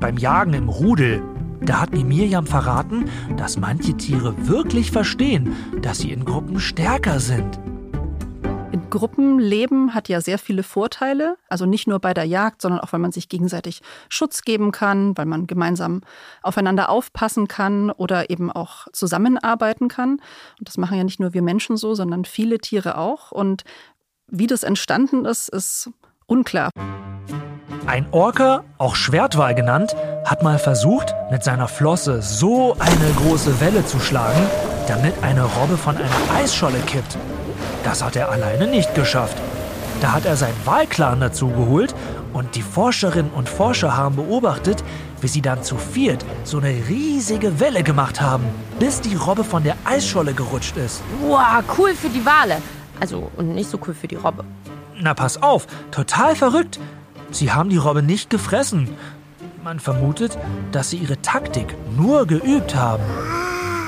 Beim 0.00 0.16
Jagen 0.16 0.54
im 0.54 0.68
Rudel. 0.68 1.22
Da 1.60 1.80
hat 1.80 1.92
mir 1.92 2.04
Mirjam 2.04 2.46
verraten, 2.46 3.06
dass 3.38 3.56
manche 3.56 3.96
Tiere 3.96 4.34
wirklich 4.46 4.90
verstehen, 4.90 5.54
dass 5.80 5.98
sie 5.98 6.12
in 6.12 6.24
Gruppen 6.24 6.60
stärker 6.60 7.20
sind. 7.20 7.58
Gruppenleben 8.94 9.92
hat 9.92 10.08
ja 10.08 10.20
sehr 10.20 10.38
viele 10.38 10.62
Vorteile, 10.62 11.36
also 11.48 11.66
nicht 11.66 11.88
nur 11.88 11.98
bei 11.98 12.14
der 12.14 12.22
Jagd, 12.24 12.62
sondern 12.62 12.80
auch, 12.80 12.92
weil 12.92 13.00
man 13.00 13.10
sich 13.10 13.28
gegenseitig 13.28 13.82
Schutz 14.08 14.42
geben 14.42 14.70
kann, 14.70 15.18
weil 15.18 15.26
man 15.26 15.48
gemeinsam 15.48 16.02
aufeinander 16.42 16.90
aufpassen 16.90 17.48
kann 17.48 17.90
oder 17.90 18.30
eben 18.30 18.52
auch 18.52 18.86
zusammenarbeiten 18.92 19.88
kann. 19.88 20.20
Und 20.60 20.68
das 20.68 20.78
machen 20.78 20.96
ja 20.96 21.02
nicht 21.02 21.18
nur 21.18 21.34
wir 21.34 21.42
Menschen 21.42 21.76
so, 21.76 21.96
sondern 21.96 22.24
viele 22.24 22.58
Tiere 22.58 22.96
auch. 22.96 23.32
Und 23.32 23.64
wie 24.28 24.46
das 24.46 24.62
entstanden 24.62 25.24
ist, 25.24 25.48
ist 25.48 25.90
unklar. 26.26 26.70
Ein 27.86 28.06
Orca, 28.12 28.62
auch 28.78 28.94
Schwertwal 28.94 29.56
genannt, 29.56 29.96
hat 30.24 30.44
mal 30.44 30.60
versucht, 30.60 31.12
mit 31.32 31.42
seiner 31.42 31.66
Flosse 31.66 32.22
so 32.22 32.76
eine 32.78 33.12
große 33.16 33.60
Welle 33.60 33.84
zu 33.84 33.98
schlagen, 33.98 34.46
damit 34.86 35.14
eine 35.22 35.42
Robbe 35.42 35.76
von 35.76 35.96
einer 35.96 36.34
Eisscholle 36.36 36.78
kippt. 36.86 37.18
Das 37.84 38.02
hat 38.02 38.16
er 38.16 38.30
alleine 38.30 38.66
nicht 38.66 38.94
geschafft. 38.94 39.36
Da 40.00 40.12
hat 40.12 40.24
er 40.24 40.36
seinen 40.36 40.56
Wahlclan 40.64 41.20
dazu 41.20 41.48
geholt 41.48 41.94
und 42.32 42.56
die 42.56 42.62
Forscherinnen 42.62 43.30
und 43.30 43.48
Forscher 43.48 43.96
haben 43.96 44.16
beobachtet, 44.16 44.82
wie 45.20 45.28
sie 45.28 45.40
dann 45.40 45.62
zu 45.62 45.76
viert 45.76 46.24
so 46.42 46.58
eine 46.58 46.74
riesige 46.88 47.60
Welle 47.60 47.82
gemacht 47.82 48.20
haben, 48.20 48.44
bis 48.78 49.00
die 49.00 49.14
Robbe 49.14 49.44
von 49.44 49.62
der 49.62 49.76
Eisscholle 49.84 50.34
gerutscht 50.34 50.76
ist. 50.76 51.02
Wow, 51.22 51.62
cool 51.78 51.94
für 51.94 52.08
die 52.08 52.24
Wale. 52.26 52.56
Also, 53.00 53.30
und 53.36 53.54
nicht 53.54 53.70
so 53.70 53.78
cool 53.86 53.94
für 53.94 54.08
die 54.08 54.16
Robbe. 54.16 54.44
Na 55.00 55.14
pass 55.14 55.42
auf, 55.42 55.66
total 55.90 56.36
verrückt. 56.36 56.80
Sie 57.30 57.52
haben 57.52 57.70
die 57.70 57.76
Robbe 57.76 58.02
nicht 58.02 58.30
gefressen. 58.30 58.88
Man 59.62 59.80
vermutet, 59.80 60.36
dass 60.72 60.90
sie 60.90 60.98
ihre 60.98 61.20
Taktik 61.22 61.74
nur 61.96 62.26
geübt 62.26 62.74
haben. 62.74 63.02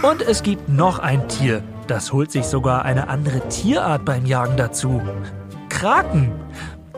Und 0.03 0.23
es 0.23 0.43
gibt 0.43 0.69
noch 0.69 0.99
ein 0.99 1.29
Tier, 1.29 1.63
das 1.87 2.13
holt 2.13 2.31
sich 2.33 2.45
sogar 2.45 2.85
eine 2.85 3.09
andere 3.09 3.47
Tierart 3.49 4.05
beim 4.05 4.27
Jagen 4.27 4.57
dazu. 4.57 5.01
Kraken. 5.69 6.33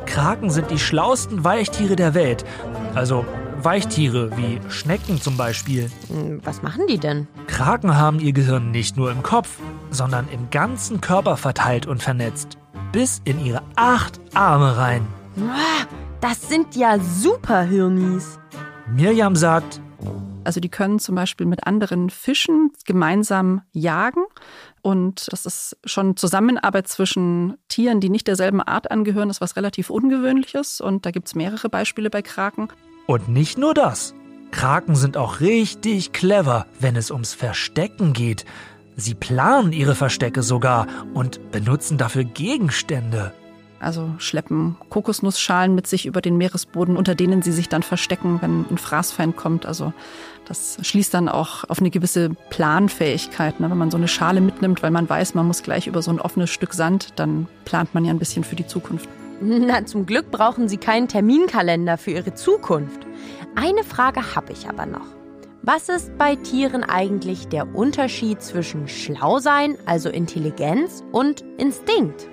Kraken 0.06 0.50
sind 0.50 0.70
die 0.70 0.78
schlauesten 0.78 1.44
Weichtiere 1.44 1.96
der 1.96 2.14
Welt. 2.14 2.44
Also 2.94 3.24
Weichtiere 3.62 4.30
wie 4.36 4.60
Schnecken 4.70 5.20
zum 5.20 5.36
Beispiel. 5.36 5.90
Hm, 6.08 6.40
Was 6.44 6.62
machen 6.62 6.86
die 6.88 6.98
denn? 6.98 7.26
Kraken 7.48 7.96
haben 7.96 8.20
ihr 8.20 8.32
Gehirn 8.32 8.70
nicht 8.70 8.96
nur 8.96 9.10
im 9.10 9.22
Kopf, 9.22 9.58
sondern 9.90 10.28
im 10.28 10.48
ganzen 10.50 11.00
Körper 11.00 11.36
verteilt 11.36 11.86
und 11.86 12.02
vernetzt. 12.02 12.56
Bis 12.92 13.20
in 13.24 13.44
ihre 13.44 13.62
acht 13.76 14.20
Arme 14.32 14.76
rein. 14.76 15.06
Das 16.20 16.48
sind 16.48 16.74
ja 16.76 16.98
super 16.98 17.62
Hirnis. 17.62 18.38
Mirjam 18.90 19.36
sagt, 19.36 19.80
Also 20.44 20.60
die 20.60 20.70
können 20.70 20.98
zum 20.98 21.14
Beispiel 21.14 21.46
mit 21.46 21.66
anderen 21.66 22.08
Fischen 22.10 22.70
gemeinsam 22.86 23.60
jagen. 23.72 24.22
Und 24.82 25.26
das 25.30 25.46
ist 25.46 25.76
schon 25.84 26.16
Zusammenarbeit 26.16 26.88
zwischen 26.88 27.56
Tieren, 27.68 28.00
die 28.00 28.10
nicht 28.10 28.26
derselben 28.26 28.60
Art 28.60 28.90
angehören, 28.90 29.30
ist 29.30 29.40
was 29.40 29.56
relativ 29.56 29.90
Ungewöhnliches. 29.90 30.80
Und 30.80 31.06
da 31.06 31.10
gibt 31.10 31.28
es 31.28 31.34
mehrere 31.34 31.68
Beispiele 31.68 32.10
bei 32.10 32.22
Kraken. 32.22 32.68
Und 33.06 33.28
nicht 33.28 33.58
nur 33.58 33.74
das. 33.74 34.14
Kraken 34.50 34.94
sind 34.94 35.16
auch 35.16 35.40
richtig 35.40 36.12
clever, 36.12 36.66
wenn 36.80 36.96
es 36.96 37.10
ums 37.10 37.34
Verstecken 37.34 38.12
geht. 38.12 38.44
Sie 38.96 39.14
planen 39.14 39.72
ihre 39.72 39.94
Verstecke 39.94 40.42
sogar 40.42 40.86
und 41.14 41.52
benutzen 41.52 41.98
dafür 41.98 42.24
Gegenstände. 42.24 43.32
Also 43.80 44.10
schleppen 44.18 44.76
Kokosnussschalen 44.90 45.74
mit 45.74 45.86
sich 45.86 46.06
über 46.06 46.20
den 46.20 46.36
Meeresboden, 46.36 46.96
unter 46.96 47.14
denen 47.14 47.42
sie 47.42 47.52
sich 47.52 47.68
dann 47.68 47.82
verstecken, 47.82 48.38
wenn 48.40 48.64
ein 48.70 48.78
Fraßfeind 48.78 49.36
kommt. 49.36 49.66
Also 49.66 49.92
das 50.46 50.78
schließt 50.82 51.14
dann 51.14 51.28
auch 51.28 51.64
auf 51.68 51.78
eine 51.78 51.90
gewisse 51.90 52.30
Planfähigkeit. 52.50 53.60
Ne? 53.60 53.70
Wenn 53.70 53.78
man 53.78 53.90
so 53.90 53.96
eine 53.96 54.08
Schale 54.08 54.40
mitnimmt, 54.40 54.82
weil 54.82 54.90
man 54.90 55.08
weiß, 55.08 55.34
man 55.34 55.46
muss 55.46 55.62
gleich 55.62 55.86
über 55.86 56.02
so 56.02 56.10
ein 56.10 56.20
offenes 56.20 56.50
Stück 56.50 56.74
Sand, 56.74 57.12
dann 57.16 57.46
plant 57.64 57.94
man 57.94 58.04
ja 58.04 58.10
ein 58.10 58.18
bisschen 58.18 58.44
für 58.44 58.56
die 58.56 58.66
Zukunft. 58.66 59.08
Na, 59.40 59.86
zum 59.86 60.06
Glück 60.06 60.32
brauchen 60.32 60.68
sie 60.68 60.78
keinen 60.78 61.06
Terminkalender 61.06 61.96
für 61.96 62.10
ihre 62.10 62.34
Zukunft. 62.34 63.06
Eine 63.54 63.84
Frage 63.84 64.34
habe 64.34 64.52
ich 64.52 64.68
aber 64.68 64.86
noch. 64.86 65.06
Was 65.62 65.88
ist 65.88 66.16
bei 66.18 66.34
Tieren 66.34 66.82
eigentlich 66.82 67.48
der 67.48 67.74
Unterschied 67.74 68.42
zwischen 68.42 68.88
schlau 68.88 69.38
sein, 69.38 69.76
also 69.86 70.08
Intelligenz, 70.08 71.04
und 71.12 71.44
Instinkt? 71.58 72.28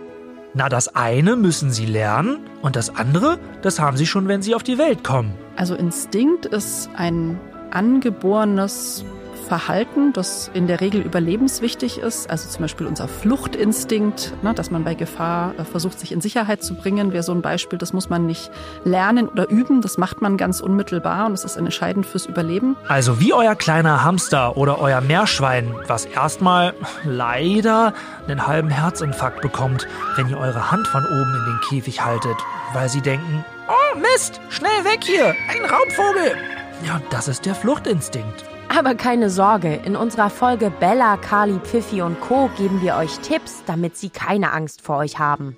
Na, 0.58 0.70
das 0.70 0.96
eine 0.96 1.36
müssen 1.36 1.70
sie 1.70 1.86
lernen 1.86 2.38
und 2.62 2.78
das 2.78 2.96
andere, 2.96 3.38
das 3.62 3.78
haben 3.78 3.98
sie 3.98 4.06
schon, 4.06 4.30
wenn 4.30 4.42
sie 4.42 4.56
auf 4.56 4.64
die 4.64 4.78
Welt 4.78 5.04
kommen. 5.04 5.34
Also 5.58 5.76
Instinkt 5.76 6.46
ist 6.46 6.90
ein 6.96 7.38
angeborenes 7.72 9.04
Verhalten, 9.46 10.12
das 10.12 10.50
in 10.54 10.68
der 10.68 10.82
Regel 10.82 11.02
überlebenswichtig 11.02 12.00
ist, 12.00 12.30
also 12.30 12.50
zum 12.50 12.64
Beispiel 12.64 12.88
unser 12.88 13.08
Fluchtinstinkt, 13.08 14.34
ne, 14.44 14.54
dass 14.54 14.72
man 14.72 14.84
bei 14.84 14.96
Gefahr 14.96 15.54
äh, 15.58 15.64
versucht, 15.64 16.00
sich 16.00 16.12
in 16.12 16.22
Sicherheit 16.22 16.64
zu 16.64 16.74
bringen, 16.74 17.14
wäre 17.14 17.24
so 17.24 17.32
ein 17.32 17.42
Beispiel, 17.42 17.78
das 17.78 17.94
muss 17.94 18.10
man 18.10 18.26
nicht 18.26 18.52
lernen 18.84 19.30
oder 19.30 19.50
üben, 19.50 19.82
das 19.82 19.98
macht 19.98 20.22
man 20.22 20.38
ganz 20.38 20.60
unmittelbar 20.60 21.28
und 21.28 21.34
es 21.34 21.46
ist 21.46 21.58
entscheidend 21.58 22.06
fürs 22.06 22.26
Überleben. 22.26 22.76
Also 22.88 23.20
wie 23.20 23.34
euer 23.34 23.56
kleiner 23.56 24.04
Hamster 24.04 24.58
oder 24.58 24.80
euer 24.80 25.02
Meerschwein, 25.02 25.74
was 25.88 26.06
erstmal 26.06 26.74
leider 27.04 27.94
einen 28.28 28.48
halben 28.48 28.70
Herzinfarkt 28.70 29.42
bekommt, 29.42 29.88
wenn 30.16 30.28
ihr 30.30 30.38
eure 30.38 30.72
Hand 30.72 30.88
von 30.88 31.06
oben 31.06 31.36
in 31.36 31.46
den 31.46 31.60
Käfig 31.70 32.04
haltet, 32.04 32.38
weil 32.74 32.90
sie 32.90 33.02
denken, 33.02 33.46
oh 33.68 34.00
Mist, 34.00 34.42
schnell 34.50 34.84
weg 34.84 35.04
hier, 35.04 35.28
ein 35.28 35.70
Raubvogel. 35.70 36.36
Ja, 36.86 37.00
das 37.10 37.28
ist 37.28 37.46
der 37.46 37.56
Fluchtinstinkt. 37.56 38.44
Aber 38.70 38.96
keine 38.96 39.30
Sorge, 39.30 39.74
in 39.86 39.96
unserer 39.96 40.30
Folge 40.30 40.70
Bella, 40.70 41.18
Carly, 41.18 41.60
Pfiffy 41.60 42.02
und 42.02 42.20
Co. 42.20 42.50
geben 42.58 42.82
wir 42.82 42.96
euch 42.96 43.20
Tipps, 43.20 43.64
damit 43.66 43.98
sie 43.98 44.10
keine 44.10 44.52
Angst 44.52 44.82
vor 44.82 44.98
euch 44.98 45.18
haben. 45.20 45.58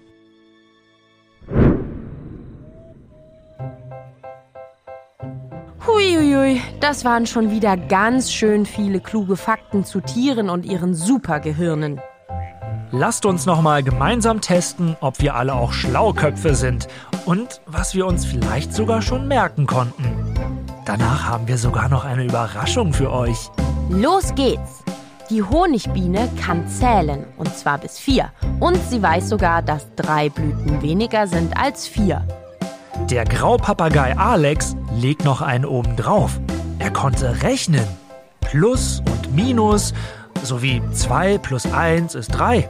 Huiuiui, 5.85 6.61
das 6.79 7.05
waren 7.05 7.25
schon 7.25 7.49
wieder 7.49 7.77
ganz 7.77 8.31
schön 8.31 8.65
viele 8.65 8.99
kluge 8.99 9.37
Fakten 9.37 9.85
zu 9.85 10.01
Tieren 10.01 10.49
und 10.49 10.65
ihren 10.65 10.93
Supergehirnen. 10.93 12.01
Lasst 12.91 13.25
uns 13.25 13.45
nochmal 13.45 13.83
gemeinsam 13.83 14.39
testen, 14.41 14.95
ob 15.01 15.21
wir 15.21 15.35
alle 15.35 15.55
auch 15.55 15.73
Schlauköpfe 15.73 16.55
sind 16.55 16.87
und 17.25 17.61
was 17.65 17.95
wir 17.95 18.05
uns 18.05 18.25
vielleicht 18.25 18.73
sogar 18.73 19.01
schon 19.01 19.27
merken 19.27 19.65
konnten. 19.65 20.26
Danach 20.88 21.27
haben 21.27 21.50
wir 21.50 21.58
sogar 21.58 21.89
noch 21.89 22.06
eine 22.06 22.24
Überraschung 22.24 22.94
für 22.94 23.12
euch. 23.12 23.50
Los 23.89 24.34
geht's! 24.36 24.86
Die 25.29 25.44
Honigbiene 25.44 26.29
kann 26.41 26.65
zählen, 26.70 27.25
und 27.36 27.53
zwar 27.58 27.77
bis 27.77 28.00
vier. 28.00 28.32
Und 28.62 28.77
sie 28.89 29.01
weiß 29.03 29.27
sogar, 29.27 29.62
dass 29.62 29.94
drei 29.98 30.29
Blüten 30.29 30.82
weniger 30.82 31.27
sind 31.27 31.58
als 31.58 31.86
vier. 31.86 32.25
Der 33.10 33.25
Graupapagei 33.25 34.17
Alex 34.17 34.77
legt 34.96 35.25
noch 35.25 35.41
einen 35.41 35.65
oben 35.65 35.98
drauf. 35.98 36.39
Er 36.79 36.91
konnte 36.91 37.44
rechnen. 37.44 37.86
Plus 38.39 39.01
und 39.12 39.36
Minus 39.36 39.94
sowie 40.41 40.82
2 40.94 41.38
plus 41.39 41.65
1 41.70 42.15
ist 42.15 42.29
3. 42.29 42.70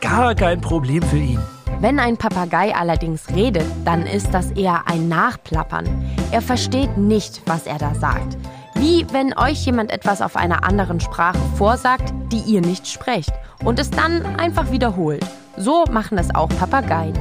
Gar 0.00 0.36
kein 0.36 0.60
Problem 0.60 1.02
für 1.02 1.18
ihn. 1.18 1.40
Wenn 1.78 1.98
ein 1.98 2.16
Papagei 2.16 2.74
allerdings 2.74 3.28
redet, 3.34 3.66
dann 3.84 4.06
ist 4.06 4.32
das 4.32 4.50
eher 4.52 4.88
ein 4.88 5.08
Nachplappern. 5.08 5.86
Er 6.30 6.40
versteht 6.40 6.96
nicht, 6.96 7.42
was 7.44 7.66
er 7.66 7.76
da 7.76 7.94
sagt. 7.94 8.38
Wie 8.76 9.06
wenn 9.12 9.36
euch 9.36 9.64
jemand 9.66 9.90
etwas 9.90 10.22
auf 10.22 10.36
einer 10.36 10.64
anderen 10.64 11.00
Sprache 11.00 11.38
vorsagt, 11.56 12.14
die 12.32 12.40
ihr 12.40 12.62
nicht 12.62 12.86
sprecht 12.88 13.30
und 13.62 13.78
es 13.78 13.90
dann 13.90 14.24
einfach 14.38 14.70
wiederholt. 14.70 15.24
So 15.58 15.84
machen 15.90 16.16
es 16.16 16.34
auch 16.34 16.48
Papageien. 16.48 17.14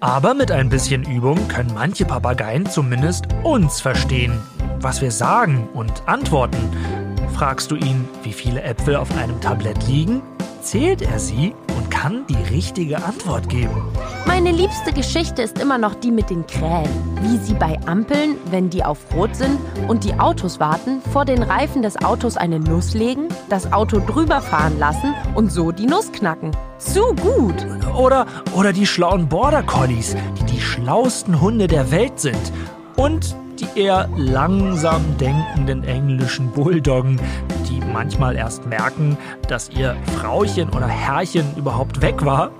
Aber 0.00 0.34
mit 0.34 0.50
ein 0.50 0.68
bisschen 0.68 1.04
Übung 1.04 1.48
können 1.48 1.72
manche 1.74 2.04
Papageien 2.04 2.66
zumindest 2.66 3.26
uns 3.42 3.80
verstehen, 3.80 4.38
was 4.80 5.00
wir 5.00 5.10
sagen 5.10 5.66
und 5.72 6.06
antworten. 6.06 6.70
Fragst 7.34 7.70
du 7.70 7.76
ihn, 7.76 8.06
wie 8.22 8.34
viele 8.34 8.62
Äpfel 8.62 8.96
auf 8.96 9.16
einem 9.16 9.40
Tablett 9.40 9.86
liegen, 9.88 10.20
zählt 10.64 11.02
er 11.02 11.18
sie 11.18 11.54
und 11.76 11.90
kann 11.90 12.26
die 12.26 12.54
richtige 12.54 13.04
Antwort 13.04 13.48
geben. 13.48 13.82
Meine 14.26 14.50
liebste 14.50 14.92
Geschichte 14.92 15.42
ist 15.42 15.60
immer 15.60 15.78
noch 15.78 15.94
die 15.94 16.10
mit 16.10 16.30
den 16.30 16.46
Krähen. 16.46 16.88
Wie 17.20 17.36
sie 17.36 17.54
bei 17.54 17.78
Ampeln, 17.86 18.36
wenn 18.50 18.70
die 18.70 18.82
auf 18.82 18.98
Rot 19.14 19.36
sind 19.36 19.58
und 19.86 20.04
die 20.04 20.14
Autos 20.14 20.60
warten, 20.60 21.00
vor 21.12 21.24
den 21.24 21.42
Reifen 21.42 21.82
des 21.82 22.02
Autos 22.02 22.36
eine 22.36 22.58
Nuss 22.58 22.94
legen, 22.94 23.28
das 23.48 23.72
Auto 23.72 24.00
drüber 24.00 24.40
fahren 24.40 24.78
lassen 24.78 25.14
und 25.34 25.52
so 25.52 25.70
die 25.70 25.86
Nuss 25.86 26.10
knacken. 26.10 26.50
Zu 26.78 27.14
gut! 27.14 27.54
Oder, 27.96 28.26
oder 28.56 28.72
die 28.72 28.86
schlauen 28.86 29.28
Border 29.28 29.62
Collies, 29.62 30.16
die 30.40 30.44
die 30.54 30.60
schlausten 30.60 31.40
Hunde 31.40 31.66
der 31.66 31.90
Welt 31.90 32.18
sind. 32.18 32.52
Und 32.96 33.36
die 33.60 33.80
eher 33.80 34.08
langsam 34.16 35.16
denkenden 35.18 35.84
englischen 35.84 36.50
Bulldoggen, 36.50 37.20
die 37.74 37.84
manchmal 37.92 38.36
erst 38.36 38.66
merken, 38.66 39.16
dass 39.48 39.68
ihr 39.70 39.96
Frauchen 40.18 40.68
oder 40.70 40.86
Herrchen 40.86 41.56
überhaupt 41.56 42.00
weg 42.00 42.24
war, 42.24 42.50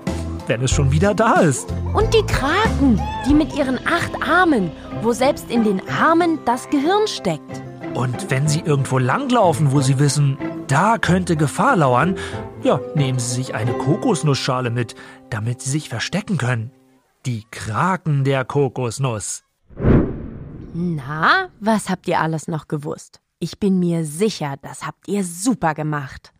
wenn 0.47 0.61
es 0.61 0.71
schon 0.71 0.91
wieder 0.91 1.13
da 1.13 1.35
ist. 1.35 1.73
Und 1.93 2.13
die 2.13 2.23
Kraken, 2.23 3.01
die 3.27 3.33
mit 3.33 3.55
ihren 3.55 3.79
acht 3.87 4.11
Armen, 4.27 4.71
wo 5.01 5.11
selbst 5.13 5.49
in 5.49 5.63
den 5.63 5.81
Armen 5.89 6.39
das 6.45 6.69
Gehirn 6.69 7.07
steckt. 7.07 7.61
Und 7.93 8.29
wenn 8.29 8.47
sie 8.47 8.59
irgendwo 8.59 8.97
langlaufen, 8.97 9.71
wo 9.71 9.79
sie 9.79 9.99
wissen, 9.99 10.37
da 10.67 10.97
könnte 10.97 11.37
Gefahr 11.37 11.77
lauern, 11.77 12.17
ja, 12.61 12.79
nehmen 12.93 13.19
sie 13.19 13.35
sich 13.35 13.55
eine 13.55 13.73
Kokosnussschale 13.73 14.69
mit, 14.69 14.95
damit 15.29 15.61
sie 15.61 15.69
sich 15.69 15.87
verstecken 15.87 16.37
können. 16.37 16.71
Die 17.25 17.43
Kraken 17.51 18.23
der 18.23 18.43
Kokosnuss. 18.43 19.43
Na, 20.73 21.47
was 21.61 21.89
habt 21.89 22.07
ihr 22.07 22.19
alles 22.19 22.49
noch 22.49 22.67
gewusst? 22.67 23.21
Ich 23.39 23.59
bin 23.59 23.79
mir 23.79 24.05
sicher, 24.05 24.55
das 24.61 24.85
habt 24.85 25.07
ihr 25.07 25.25
super 25.25 25.73
gemacht. 25.73 26.31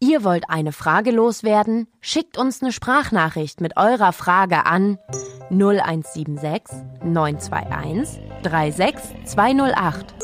Ihr 0.00 0.24
wollt 0.24 0.48
eine 0.48 0.72
Frage 0.72 1.10
loswerden? 1.10 1.88
Schickt 2.00 2.38
uns 2.38 2.62
eine 2.62 2.72
Sprachnachricht 2.72 3.60
mit 3.60 3.76
eurer 3.76 4.12
Frage 4.12 4.64
an 4.64 4.98
0176 5.50 6.74
921 7.04 8.18
36208. 8.42 10.14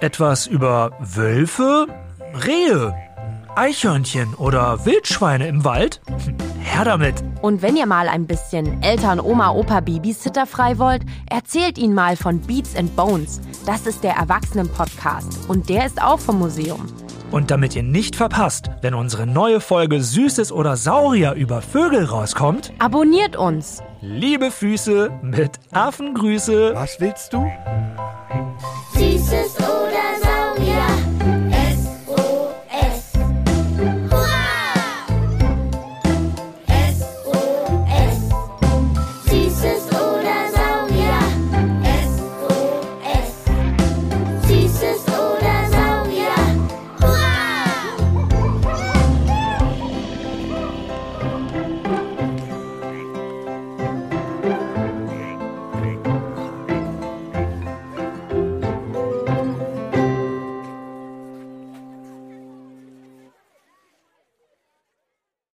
Etwas 0.00 0.46
über 0.46 0.92
Wölfe, 0.98 1.86
Rehe, 2.34 2.94
Eichhörnchen 3.58 4.34
oder 4.34 4.86
Wildschweine 4.86 5.48
im 5.48 5.64
Wald? 5.64 6.00
Her 6.60 6.84
damit! 6.84 7.24
Und 7.42 7.60
wenn 7.60 7.74
ihr 7.76 7.86
mal 7.86 8.08
ein 8.08 8.24
bisschen 8.24 8.80
Eltern, 8.84 9.18
Oma, 9.18 9.50
Opa, 9.50 9.80
Babysitter 9.80 10.46
frei 10.46 10.78
wollt, 10.78 11.02
erzählt 11.28 11.76
ihnen 11.76 11.92
mal 11.92 12.16
von 12.16 12.38
Beats 12.40 12.76
and 12.76 12.94
Bones. 12.94 13.40
Das 13.66 13.88
ist 13.88 14.04
der 14.04 14.12
Erwachsenen-Podcast 14.12 15.48
und 15.48 15.68
der 15.68 15.86
ist 15.86 16.00
auch 16.00 16.20
vom 16.20 16.38
Museum. 16.38 16.86
Und 17.32 17.50
damit 17.50 17.74
ihr 17.74 17.82
nicht 17.82 18.14
verpasst, 18.14 18.70
wenn 18.80 18.94
unsere 18.94 19.26
neue 19.26 19.60
Folge 19.60 20.00
Süßes 20.04 20.52
oder 20.52 20.76
Saurier 20.76 21.32
über 21.32 21.60
Vögel 21.60 22.04
rauskommt, 22.04 22.72
Abonniert 22.78 23.34
uns! 23.36 23.82
liebe 24.00 24.52
Füße 24.52 25.10
mit 25.20 25.58
Affengrüße. 25.72 26.74
Was 26.76 27.00
willst 27.00 27.32
du? 27.32 27.44